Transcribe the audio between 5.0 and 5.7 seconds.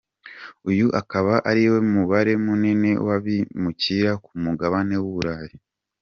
w’u Burayi.